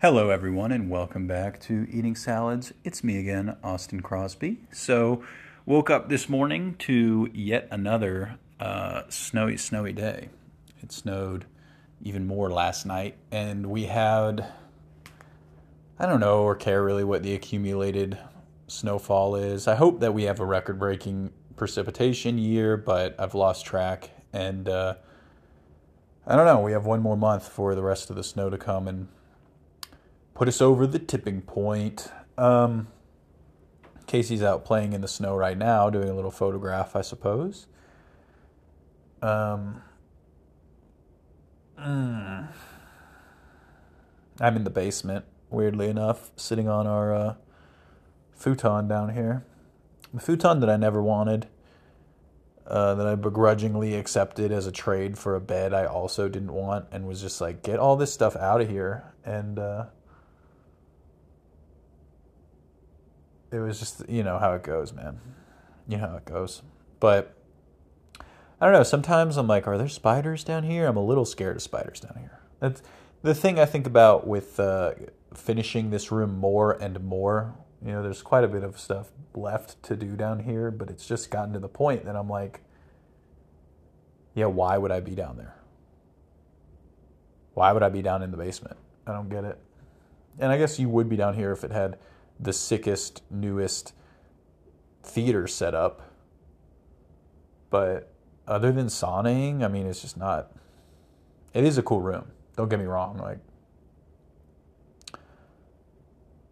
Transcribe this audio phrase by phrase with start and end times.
[0.00, 2.72] Hello, everyone, and welcome back to Eating Salads.
[2.84, 4.58] It's me again, Austin Crosby.
[4.70, 5.24] So,
[5.66, 10.28] woke up this morning to yet another uh, snowy, snowy day.
[10.80, 11.46] It snowed
[12.00, 14.46] even more last night, and we had,
[15.98, 18.18] I don't know or care really what the accumulated
[18.68, 19.66] snowfall is.
[19.66, 24.68] I hope that we have a record breaking precipitation year, but I've lost track, and
[24.68, 24.94] uh,
[26.24, 26.60] I don't know.
[26.60, 29.08] We have one more month for the rest of the snow to come, and
[30.38, 32.12] put us over the tipping point.
[32.38, 32.86] Um,
[34.06, 37.66] Casey's out playing in the snow right now, doing a little photograph, I suppose.
[39.20, 39.82] Um,
[41.76, 42.48] mm,
[44.40, 47.34] I'm in the basement, weirdly enough, sitting on our uh,
[48.32, 49.44] futon down here.
[50.20, 51.48] Futon that I never wanted,
[52.64, 56.86] uh, that I begrudgingly accepted as a trade for a bed I also didn't want,
[56.92, 59.12] and was just like, get all this stuff out of here.
[59.24, 59.86] And, uh,
[63.50, 65.20] it was just you know how it goes, man.
[65.86, 66.62] You know how it goes.
[67.00, 67.34] But
[68.60, 68.82] I don't know.
[68.82, 70.86] Sometimes I'm like, are there spiders down here?
[70.86, 72.40] I'm a little scared of spiders down here.
[72.60, 72.82] That's
[73.22, 74.94] the thing I think about with uh,
[75.34, 77.54] finishing this room more and more.
[77.84, 81.06] You know, there's quite a bit of stuff left to do down here, but it's
[81.06, 82.62] just gotten to the point that I'm like,
[84.34, 85.54] yeah, why would I be down there?
[87.54, 88.76] Why would I be down in the basement?
[89.06, 89.58] I don't get it.
[90.38, 91.98] And I guess you would be down here if it had
[92.40, 93.92] the sickest, newest
[95.02, 96.02] theater setup.
[97.70, 98.12] But
[98.46, 100.52] other than sauning, I mean, it's just not.
[101.54, 102.26] It is a cool room.
[102.56, 103.18] Don't get me wrong.
[103.18, 103.38] Like,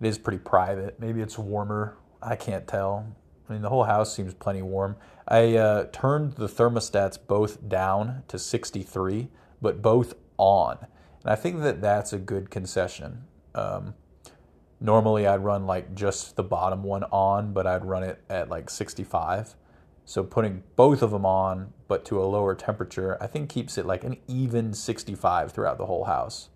[0.00, 0.98] it is pretty private.
[0.98, 1.96] Maybe it's warmer.
[2.20, 3.14] I can't tell.
[3.48, 4.96] I mean, the whole house seems plenty warm.
[5.28, 9.28] I uh, turned the thermostats both down to 63,
[9.60, 10.78] but both on.
[11.22, 13.24] And I think that that's a good concession.
[13.54, 13.94] Um,
[14.82, 18.68] Normally, I'd run like just the bottom one on, but I'd run it at like
[18.68, 19.54] 65.
[20.04, 23.86] So putting both of them on, but to a lower temperature, I think keeps it
[23.86, 26.48] like an even 65 throughout the whole house.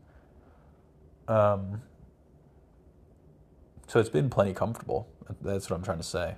[1.28, 1.83] Um,
[3.87, 5.09] so it's been plenty comfortable.
[5.41, 6.34] That's what I'm trying to say.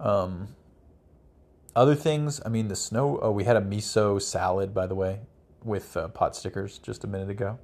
[0.00, 0.48] Um,
[1.76, 3.20] other things, I mean, the snow.
[3.22, 5.20] Oh, we had a miso salad, by the way,
[5.62, 7.60] with uh, pot stickers just a minute ago.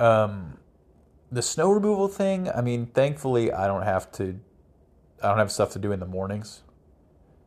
[0.00, 0.58] Um,
[1.32, 4.38] the snow removal thing, I mean, thankfully I don't have to
[5.22, 6.62] I don't have stuff to do in the mornings.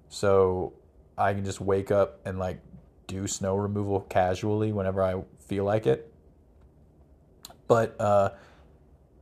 [0.09, 0.73] So
[1.17, 2.59] I can just wake up and like
[3.07, 6.11] do snow removal casually whenever I feel like it.
[7.67, 8.31] But uh,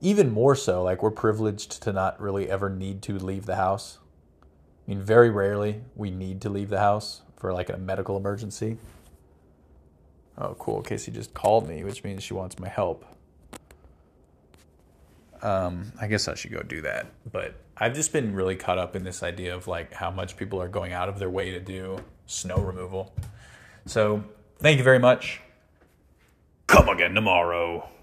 [0.01, 3.99] even more so, like we're privileged to not really ever need to leave the house.
[4.43, 8.77] I mean, very rarely we need to leave the house for like a medical emergency.
[10.37, 10.81] Oh, cool.
[10.81, 13.05] Casey just called me, which means she wants my help.
[15.41, 17.07] Um, I guess I should go do that.
[17.31, 20.61] But I've just been really caught up in this idea of like how much people
[20.61, 21.97] are going out of their way to do
[22.27, 23.13] snow removal.
[23.85, 24.23] So
[24.59, 25.41] thank you very much.
[26.67, 27.89] Come again tomorrow.